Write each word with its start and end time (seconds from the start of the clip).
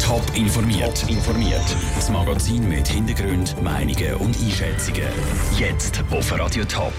Top 0.00 0.22
informiert. 0.36 1.04
informiert. 1.08 1.76
Das 1.96 2.08
Magazin 2.10 2.68
mit 2.68 2.86
Hintergrund, 2.86 3.60
Meinungen 3.60 4.14
und 4.20 4.36
Einschätzungen. 4.40 5.08
Jetzt 5.58 6.00
auf 6.12 6.38
Radio 6.38 6.64
Top. 6.64 6.92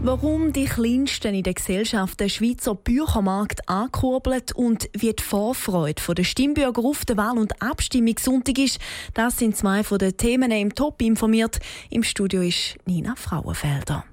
Warum 0.00 0.52
die 0.52 0.64
Kleinsten 0.64 1.36
in 1.36 1.44
der 1.44 1.54
Gesellschaft 1.54 2.18
den 2.18 2.30
Schweizer 2.30 2.74
Büchermarkt 2.74 3.68
ankurbelt 3.68 4.50
und 4.50 4.90
wie 4.92 5.12
die 5.12 5.22
Vorfreude 5.22 6.02
der 6.12 6.24
Stimmbürger 6.24 6.82
auf 6.84 7.04
der 7.04 7.16
Wahl- 7.16 7.38
und 7.38 7.62
Abstimmungssonntag 7.62 8.58
ist, 8.58 8.80
das 9.14 9.38
sind 9.38 9.56
zwei 9.56 9.84
von 9.84 9.98
den 9.98 10.16
Themen 10.16 10.50
im 10.50 10.74
Top 10.74 11.00
informiert. 11.00 11.60
Im 11.90 12.02
Studio 12.02 12.42
ist 12.42 12.74
Nina 12.86 13.14
Frauenfelder. 13.14 14.04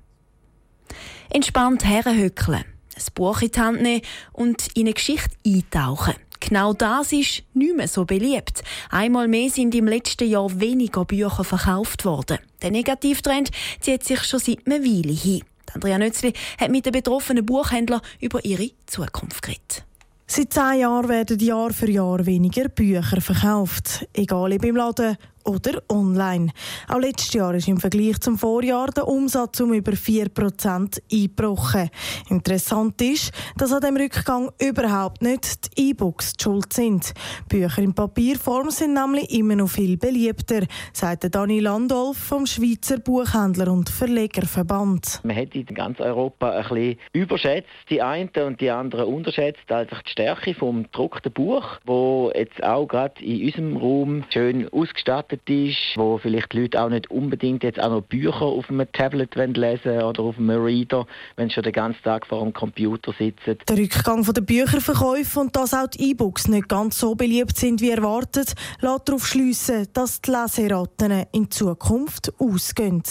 Entspannt 1.31 1.83
herhöckeln, 1.83 2.63
ein 2.95 3.03
Buch 3.15 3.41
in 3.41 3.51
die 3.51 3.59
Hand 3.59 3.81
nehmen 3.81 4.01
und 4.33 4.67
in 4.75 4.85
eine 4.85 4.93
Geschichte 4.93 5.35
eintauchen. 5.43 6.13
Genau 6.39 6.73
das 6.73 7.11
ist 7.11 7.43
nicht 7.53 7.75
mehr 7.75 7.87
so 7.87 8.05
beliebt. 8.05 8.63
Einmal 8.89 9.27
mehr 9.27 9.49
sind 9.49 9.75
im 9.75 9.87
letzten 9.87 10.29
Jahr 10.29 10.59
weniger 10.59 11.05
Bücher 11.05 11.43
verkauft 11.43 12.05
worden. 12.05 12.39
Der 12.61 12.71
Negativtrend 12.71 13.51
zieht 13.81 14.03
sich 14.03 14.23
schon 14.23 14.39
seit 14.39 14.65
einer 14.65 14.83
Weile 14.83 15.13
hin. 15.13 15.43
Andrea 15.73 15.97
Nötzli 15.97 16.33
hat 16.59 16.71
mit 16.71 16.85
den 16.85 16.93
betroffenen 16.93 17.45
Buchhändlern 17.45 18.01
über 18.19 18.43
ihre 18.43 18.71
Zukunft 18.85 19.41
geredet. 19.41 19.85
Seit 20.25 20.53
zehn 20.53 20.81
Jahren 20.81 21.09
werden 21.09 21.39
Jahr 21.39 21.73
für 21.73 21.89
Jahr 21.89 22.25
weniger 22.25 22.69
Bücher 22.69 23.19
verkauft. 23.19 24.07
Egal 24.13 24.53
ob 24.53 24.63
im 24.63 24.75
Laden 24.75 25.17
oder 25.45 25.81
online. 25.89 26.51
Auch 26.87 26.99
letztes 26.99 27.33
Jahr 27.33 27.53
ist 27.53 27.67
im 27.67 27.77
Vergleich 27.77 28.19
zum 28.19 28.37
Vorjahr 28.37 28.87
der 28.87 29.07
Umsatz 29.07 29.59
um 29.59 29.73
über 29.73 29.93
4% 29.93 31.01
eingebrochen. 31.11 31.89
Interessant 32.29 33.01
ist, 33.01 33.31
dass 33.57 33.73
an 33.73 33.81
dem 33.81 33.97
Rückgang 33.97 34.51
überhaupt 34.61 35.21
nicht 35.21 35.77
die 35.77 35.89
E-Books 35.89 36.33
die 36.33 36.43
schuld 36.43 36.73
sind. 36.73 37.13
Bücher 37.47 37.81
in 37.81 37.93
Papierform 37.93 38.69
sind 38.69 38.93
nämlich 38.93 39.31
immer 39.31 39.55
noch 39.55 39.69
viel 39.69 39.97
beliebter, 39.97 40.61
sagt 40.93 41.33
Dani 41.33 41.59
Landolf 41.59 42.17
vom 42.17 42.45
Schweizer 42.45 42.97
Buchhändler- 42.97 43.71
und 43.71 43.89
Verlegerverband. 43.89 45.21
Man 45.23 45.35
hat 45.35 45.55
in 45.55 45.65
ganz 45.65 45.99
Europa 45.99 46.51
ein 46.51 46.63
bisschen 46.63 46.99
überschätzt, 47.13 47.69
die 47.89 48.01
einen 48.01 48.29
und 48.45 48.61
die 48.61 48.69
anderen 48.69 49.05
unterschätzt, 49.05 49.71
also 49.71 49.95
die 50.05 50.11
Stärke 50.11 50.53
vom 50.53 50.83
gedruckten 50.83 51.31
Buch, 51.31 51.79
wo 51.85 52.31
jetzt 52.35 52.63
auch 52.63 52.87
gerade 52.87 53.23
in 53.23 53.45
unserem 53.45 53.77
Raum 53.77 54.23
schön 54.29 54.67
ausgestattet 54.69 55.28
verbreitet 55.29 55.49
ist, 55.49 55.97
wo 55.97 56.17
vielleicht 56.17 56.53
die 56.53 56.61
Leute 56.61 56.81
auch 56.81 56.89
nicht 56.89 57.09
unbedingt 57.11 57.63
jetzt 57.63 57.79
auch 57.79 57.89
noch 57.89 58.01
Bücher 58.01 58.41
auf 58.41 58.69
einem 58.69 58.91
Tablet 58.91 59.35
lesen 59.35 60.01
oder 60.01 60.23
auf 60.23 60.37
einem 60.37 60.61
Reader, 60.61 61.05
wenn 61.35 61.49
sie 61.49 61.55
schon 61.55 61.63
den 61.63 61.73
ganzen 61.73 62.01
Tag 62.03 62.25
vor 62.25 62.43
dem 62.43 62.53
Computer 62.53 63.13
sitzen. 63.17 63.57
Der 63.67 63.77
Rückgang 63.77 64.23
der 64.23 64.41
Bücherverkäufe 64.41 65.39
und 65.39 65.55
dass 65.55 65.73
auch 65.73 65.87
die 65.87 66.11
E-Books 66.11 66.47
nicht 66.47 66.69
ganz 66.69 66.99
so 66.99 67.15
beliebt 67.15 67.57
sind 67.57 67.81
wie 67.81 67.91
erwartet, 67.91 68.53
lässt 68.81 69.07
darauf 69.07 69.25
schliessen, 69.25 69.87
dass 69.93 70.21
die 70.21 70.31
Leseraten 70.31 71.25
in 71.31 71.49
Zukunft 71.49 72.31
ausgehen. 72.39 73.03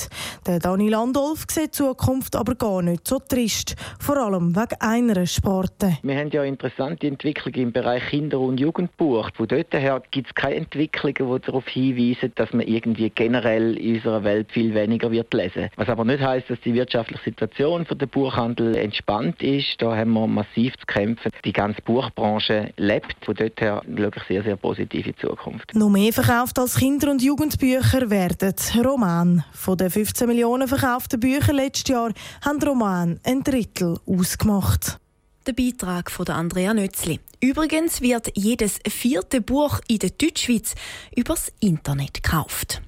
Der 0.47 0.59
Dani 0.59 0.89
Landolf 0.89 1.45
sieht 1.49 1.69
die 1.69 1.71
Zukunft 1.71 2.37
aber 2.37 2.55
gar 2.55 2.83
nicht 2.83 3.07
so 3.07 3.19
trist, 3.19 3.77
vor 4.01 4.17
allem 4.17 4.55
wegen 4.55 4.81
einer 4.81 5.27
Sparte. 5.27 5.99
Wir 6.03 6.17
haben 6.17 6.31
ja 6.31 6.45
interessante 6.45 7.07
Entwicklungen 7.07 7.61
im 7.61 7.73
Bereich 7.73 8.07
Kinder- 8.09 8.41
und 8.41 8.59
Jugendbuch. 8.59 9.31
Von 9.35 9.49
dort 9.49 9.73
her 9.73 10.03
gibt 10.11 10.29
es 10.29 10.35
keine 10.35 10.57
Entwicklungen, 10.57 11.15
die 11.15 11.47
darauf 11.47 11.69
hinweisen, 11.69 12.08
hinweisen, 12.09 12.33
dass 12.35 12.53
man 12.53 12.67
irgendwie 12.67 13.11
generell 13.11 13.77
in 13.77 13.97
unserer 13.97 14.25
Welt 14.25 14.51
viel 14.53 14.75
weniger 14.75 15.11
wird 15.11 15.33
lesen. 15.35 15.69
Was 15.77 15.89
aber 15.89 16.05
nicht 16.05 16.23
heißt, 16.23 16.51
dass 16.51 16.61
die 16.61 16.75
wirtschaftliche 16.75 17.25
Situation 17.25 17.87
für 17.87 17.97
den 17.97 18.09
Buchhandel 18.09 18.77
entspannt 18.77 19.43
ist. 19.43 19.77
Da 19.79 19.97
haben 19.97 20.13
wir 20.13 20.27
massiv 20.27 20.77
zu 20.79 20.87
kämpfen. 20.87 21.31
Die 21.45 21.53
ganze 21.53 21.83
Buchbranche 21.83 22.73
lebt. 22.77 23.25
Von 23.25 23.35
dort 23.35 23.61
her 23.61 23.83
schaue 23.87 24.11
ich 24.17 24.23
sehr, 24.25 24.43
sehr 24.43 24.57
positiv 24.57 25.07
in 25.07 25.13
die 25.13 25.27
Zukunft. 25.27 25.75
Noch 25.75 25.91
mehr 25.91 26.13
verkauft 26.13 26.59
als 26.59 26.77
Kinder- 26.77 27.11
und 27.11 27.23
Jugendbücher 27.23 28.11
werden 28.11 28.55
Roman. 28.85 29.45
Von 29.53 29.77
den 29.77 29.91
15 29.91 30.27
Millionen 30.27 30.69
verkauften 30.69 31.21
Büchern 31.21 31.57
letztes 31.57 31.89
Jahr 31.89 32.13
haben 32.45 32.63
Roman 32.63 33.21
ein 33.25 33.43
Drittel 33.43 33.99
ausgemacht. 34.07 34.99
Der 35.49 35.55
Beitrag 35.55 36.11
von 36.11 36.29
Andrea 36.29 36.75
Nötzli. 36.75 37.21
Übrigens 37.41 38.03
wird 38.03 38.31
jedes 38.35 38.81
vierte 38.87 39.41
Buch 39.41 39.81
in 39.89 39.99
der 39.99 40.11
Deutschschweiz 40.11 40.75
übers 41.17 41.51
Internet 41.59 42.23
gekauft. 42.23 42.83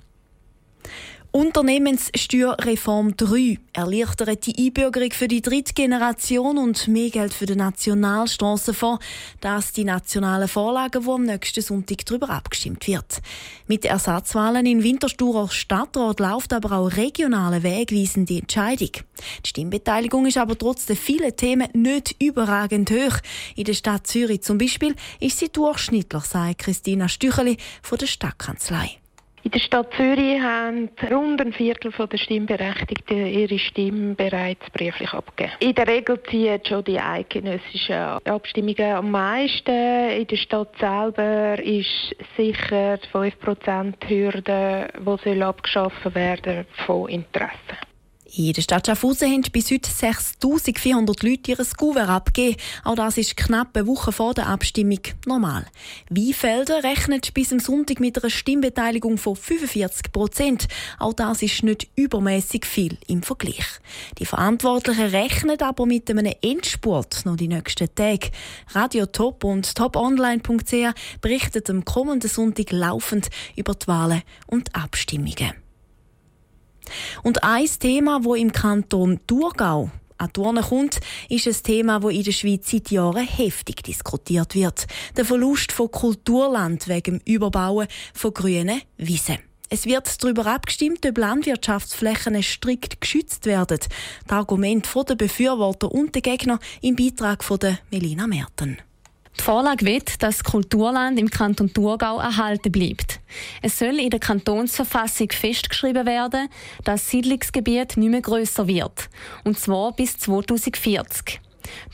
Unternehmenssteuerreform 1.32 3.16
3 3.16 3.58
erleichtert 3.72 4.46
die 4.46 4.66
Einbürgerung 4.66 5.12
für 5.12 5.28
die 5.28 5.40
dritte 5.40 5.74
Generation 5.74 6.58
und 6.58 6.88
mehr 6.88 7.08
Geld 7.10 7.32
für 7.32 7.46
den 7.46 7.58
Nationalstrassenfonds. 7.58 9.04
Das 9.40 9.70
die 9.72 9.84
nationalen 9.84 10.48
Vorlagen, 10.48 11.06
wo 11.06 11.14
am 11.14 11.22
nächsten 11.22 11.62
Sonntag 11.62 12.04
darüber 12.04 12.30
abgestimmt 12.30 12.84
wird. 12.88 13.22
Mit 13.68 13.84
Ersatzwahlen 13.84 14.66
in 14.66 14.82
Wintersturer 14.82 15.48
Stadtrat 15.48 16.18
läuft 16.18 16.52
aber 16.52 16.72
auch 16.72 16.96
regionale 16.96 17.62
wegweisende 17.62 18.38
Entscheidung. 18.38 18.90
Die 19.44 19.48
Stimmbeteiligung 19.48 20.26
ist 20.26 20.36
aber 20.36 20.58
trotz 20.58 20.86
der 20.86 20.96
vielen 20.96 21.36
Themen 21.36 21.68
nicht 21.74 22.20
überragend 22.20 22.90
hoch. 22.90 23.18
In 23.54 23.64
der 23.64 23.74
Stadt 23.74 24.08
Zürich 24.08 24.42
zum 24.42 24.58
Beispiel 24.58 24.96
ist 25.20 25.38
sie 25.38 25.48
durchschnittlich, 25.48 26.24
sagt 26.24 26.58
Christina 26.58 27.08
Stücheli 27.08 27.56
von 27.82 27.98
der 27.98 28.06
Stadtkanzlei. 28.08 28.99
In 29.42 29.52
der 29.52 29.58
Stadt 29.58 29.94
Zürich 29.94 30.38
haben 30.38 30.90
rund 31.10 31.40
ein 31.40 31.54
Viertel 31.54 31.90
der 31.90 32.18
Stimmberechtigten 32.18 33.26
ihre 33.26 33.58
Stimme 33.58 34.14
bereits 34.14 34.68
brieflich 34.70 35.14
abgegeben. 35.14 35.56
In 35.60 35.74
der 35.74 35.88
Regel 35.88 36.22
ziehen 36.24 36.60
schon 36.62 36.84
die 36.84 37.00
eidgenössischen 37.00 37.96
Abstimmungen 38.26 38.92
am 38.92 39.10
meisten. 39.10 40.10
In 40.10 40.26
der 40.26 40.36
Stadt 40.36 40.76
selber 40.78 41.58
ist 41.58 42.14
sicher 42.36 42.98
die 42.98 43.08
5%-Hürde, 43.08 44.88
die 45.24 45.42
abgeschaffen 45.42 46.14
werden 46.14 46.66
soll, 46.76 46.84
von 46.86 47.08
Interesse. 47.08 47.89
In 48.32 48.52
der 48.52 48.62
Stadt 48.62 48.86
Schaffhausen 48.86 49.32
haben 49.32 49.42
bis 49.50 49.72
heute 49.72 49.90
6400 49.90 51.22
Leute 51.24 51.50
ihr 51.50 51.66
Kuvert 51.76 52.08
abgegeben. 52.08 52.56
Auch 52.84 52.94
das 52.94 53.18
ist 53.18 53.36
knapp 53.36 53.76
eine 53.76 53.88
Woche 53.88 54.12
vor 54.12 54.34
der 54.34 54.46
Abstimmung 54.46 55.00
normal. 55.26 55.66
Wiefelder 56.10 56.84
rechnet 56.84 57.34
bis 57.34 57.52
am 57.52 57.58
Sonntag 57.58 57.98
mit 57.98 58.22
einer 58.22 58.30
Stimmbeteiligung 58.30 59.18
von 59.18 59.34
45 59.34 60.12
Prozent. 60.12 60.68
Auch 61.00 61.12
das 61.12 61.42
ist 61.42 61.64
nicht 61.64 61.88
übermäßig 61.96 62.66
viel 62.66 62.98
im 63.08 63.24
Vergleich. 63.24 63.66
Die 64.18 64.26
Verantwortlichen 64.26 65.06
rechnen 65.06 65.60
aber 65.60 65.86
mit 65.86 66.08
einem 66.08 66.32
Endspurt 66.40 67.26
noch 67.26 67.36
die 67.36 67.48
nächsten 67.48 67.92
Tage. 67.96 68.30
Radio 68.68 69.06
Top 69.06 69.42
und 69.42 69.74
toponline.ch 69.74 71.20
berichten 71.20 71.62
am 71.68 71.84
kommenden 71.84 72.30
Sonntag 72.30 72.70
laufend 72.70 73.28
über 73.56 73.74
die 73.74 73.88
Wahlen 73.88 74.22
und 74.46 74.72
Abstimmungen. 74.76 75.59
Und 77.22 77.44
ein 77.44 77.66
Thema, 77.78 78.24
wo 78.24 78.34
im 78.34 78.52
Kanton 78.52 79.20
Thurgau 79.26 79.90
an 80.18 80.30
die 80.36 80.60
kommt, 80.60 81.00
ist 81.28 81.46
ein 81.46 81.62
Thema, 81.62 82.00
das 82.00 82.12
in 82.12 82.24
der 82.24 82.32
Schweiz 82.32 82.70
seit 82.70 82.90
Jahren 82.90 83.26
heftig 83.26 83.82
diskutiert 83.82 84.54
wird. 84.54 84.86
Der 85.16 85.24
Verlust 85.24 85.72
von 85.72 85.90
Kulturland 85.90 86.88
wegen 86.88 87.18
dem 87.18 87.20
Überbauen 87.24 87.88
von 88.12 88.34
grünen 88.34 88.82
Wiesen. 88.96 89.38
Es 89.72 89.86
wird 89.86 90.22
darüber 90.22 90.46
abgestimmt, 90.46 91.06
ob 91.06 91.16
Landwirtschaftsflächen 91.16 92.42
strikt 92.42 93.00
geschützt 93.00 93.46
werden. 93.46 93.78
Das 94.26 94.36
Argument 94.36 94.88
der 95.08 95.14
Befürworter 95.14 95.92
und 95.92 96.14
der 96.14 96.22
Gegner 96.22 96.58
im 96.82 96.96
Beitrag 96.96 97.44
von 97.44 97.60
Melina 97.90 98.26
Merten. 98.26 98.78
Die 99.38 99.42
Vorlage 99.42 99.86
will, 99.86 100.00
dass 100.00 100.18
das 100.18 100.44
Kulturland 100.44 101.18
im 101.18 101.30
Kanton 101.30 101.72
Thurgau 101.72 102.18
erhalten 102.18 102.70
bleibt. 102.70 103.20
Es 103.62 103.78
soll 103.78 103.98
in 103.98 104.10
der 104.10 104.20
Kantonsverfassung 104.20 105.30
festgeschrieben 105.30 106.06
werden, 106.06 106.48
dass 106.84 107.02
das 107.02 107.10
Siedlungsgebiet 107.10 107.96
nicht 107.96 108.10
mehr 108.10 108.20
grösser 108.20 108.66
wird. 108.66 109.08
Und 109.44 109.58
zwar 109.58 109.92
bis 109.92 110.18
2040. 110.18 111.40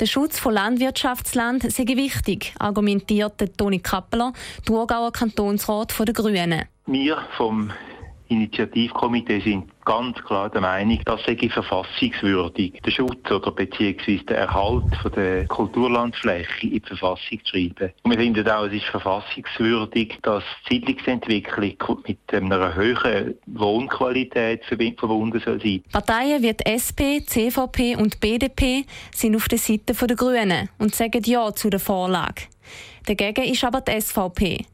Der 0.01 0.07
Schutz 0.07 0.39
von 0.39 0.55
Landwirtschaftsland 0.55 1.71
sei 1.71 1.85
wichtig, 1.87 2.55
argumentierte 2.59 3.53
Toni 3.53 3.79
Kappeler, 3.79 4.33
Thurgauer 4.65 5.13
Kantonsrat 5.13 5.95
der 5.99 6.15
Grünen. 6.15 6.65
Wir 6.87 7.19
vom 7.37 7.71
Initiativkomitee 8.28 9.41
sind 9.41 9.65
ganz 9.84 10.17
klar 10.25 10.51
der 10.51 10.61
Meinung, 10.61 11.01
das 11.05 11.23
sei 11.25 11.37
verfassungswürdig, 11.49 12.81
den 12.84 12.93
Schutz 12.93 13.31
oder 13.31 13.53
beziehungsweise 13.53 14.25
den 14.25 14.37
Erhalt 14.37 14.97
von 15.01 15.13
der 15.13 15.47
Kulturlandfläche 15.47 16.67
in 16.67 16.73
die 16.73 16.81
Verfassung 16.81 17.39
zu 17.45 17.51
schreiben. 17.51 17.93
Und 18.03 18.11
wir 18.11 18.19
finden 18.19 18.49
auch, 18.49 18.65
es 18.65 18.73
ist 18.73 18.87
verfassungswürdig, 18.87 20.19
dass 20.23 20.43
die 20.69 20.75
Siedlungsentwicklung 20.75 22.03
mit 22.07 22.19
einer 22.33 22.75
höheren 22.75 23.34
Wohnqualität 23.47 24.65
verbunden 24.65 25.41
soll 25.45 25.61
sein. 25.61 25.83
Parteien 25.93 26.43
wie 26.43 26.53
die 26.53 26.67
SP, 26.67 27.22
CVP 27.25 27.97
und 27.97 28.21
BDP 28.21 28.84
sind 29.15 29.37
auf 29.37 29.49
der 29.49 29.59
Seite 29.59 29.95
der 29.95 30.17
Grünen 30.17 30.69
und 30.79 30.95
sagen 30.95 31.22
Ja 31.25 31.55
zu 31.55 31.71
der 31.71 31.81
Vorlage. 31.81 32.43
Dagegen 33.07 33.45
ist 33.45 33.63
aber 33.63 33.81
die 33.83 34.01
SVP. 34.01 34.67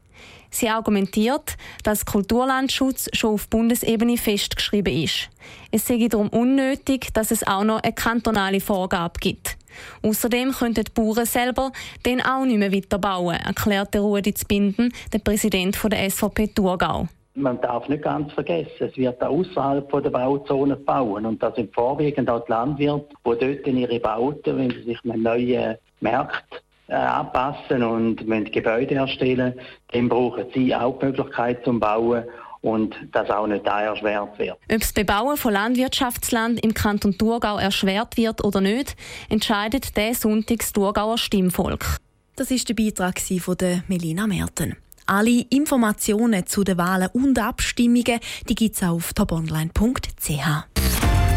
Sie 0.53 0.69
argumentiert, 0.69 1.57
dass 1.83 2.05
Kulturlandschutz 2.05 3.09
schon 3.13 3.33
auf 3.33 3.49
Bundesebene 3.49 4.17
festgeschrieben 4.17 4.93
ist. 4.93 5.29
Es 5.71 5.87
sei 5.87 6.07
darum 6.07 6.29
unnötig, 6.29 7.11
dass 7.13 7.31
es 7.31 7.45
auch 7.45 7.63
noch 7.63 7.81
eine 7.81 7.93
kantonale 7.93 8.59
Vorgabe 8.59 9.19
gibt. 9.19 9.57
Außerdem 10.03 10.51
könnten 10.51 10.83
die 10.83 10.91
Bauern 10.91 11.25
selber 11.25 11.71
den 12.05 12.21
auch 12.21 12.45
nicht 12.45 12.59
mehr 12.59 12.71
weiterbauen, 12.71 13.35
erklärte 13.35 13.99
Rudi 13.99 14.35
Zbinden, 14.35 14.93
der 15.11 15.19
Präsident 15.19 15.75
der 15.91 16.09
SVP 16.11 16.49
Thurgau. 16.49 17.07
Man 17.33 17.59
darf 17.61 17.89
nicht 17.89 18.03
ganz 18.03 18.31
vergessen, 18.33 18.69
es 18.77 18.95
wird 18.95 19.23
auch 19.23 19.39
außerhalb 19.39 20.03
der 20.03 20.11
Bauzone 20.11 20.75
bauen. 20.75 21.25
Und 21.25 21.41
das 21.41 21.55
sind 21.55 21.73
vorwiegend 21.73 22.29
auch 22.29 22.45
die 22.45 22.51
Landwirte, 22.51 23.07
die 23.25 23.63
dort 23.63 23.67
ihre 23.67 23.99
Bauten, 23.99 24.57
wenn 24.59 24.69
sie 24.69 24.83
sich 24.83 24.99
einem 25.03 25.23
neuen 25.23 25.77
Markt 25.99 26.62
äh, 26.87 26.93
anpassen 26.93 27.83
und 27.83 28.27
müssen 28.27 28.51
Gebäude 28.51 28.95
erstellen, 28.95 29.53
dann 29.91 30.09
brauchen 30.09 30.45
sie 30.53 30.75
auch 30.75 30.99
die 30.99 31.05
Möglichkeit 31.05 31.63
zum 31.63 31.79
Bauen 31.79 32.23
und 32.61 32.95
das 33.11 33.29
auch 33.29 33.45
nicht 33.45 33.67
da 33.67 33.81
erschwert 33.81 34.39
wird. 34.39 34.57
Ob 34.71 34.79
das 34.79 34.93
Bebauen 34.93 35.37
von 35.37 35.53
Landwirtschaftsland 35.53 36.63
im 36.63 36.73
Kanton 36.73 37.17
Thurgau 37.17 37.57
erschwert 37.57 38.17
wird 38.17 38.43
oder 38.43 38.61
nicht, 38.61 38.95
entscheidet 39.29 39.95
der 39.97 40.15
Sonntags 40.15 40.71
Thurgauer 40.71 41.17
Stimmvolk. 41.17 41.97
Das 42.35 42.49
ist 42.49 42.67
der 42.69 42.73
Beitrag 42.73 43.19
von 43.19 43.57
Melina 43.87 44.25
Merten. 44.25 44.75
Alle 45.05 45.45
Informationen 45.49 46.47
zu 46.47 46.63
den 46.63 46.77
Wahlen 46.77 47.09
und 47.13 47.37
Abstimmungen 47.37 48.19
gibt 48.45 48.75
es 48.75 48.83
auf 48.83 49.13
toponline.ch. 49.13 50.72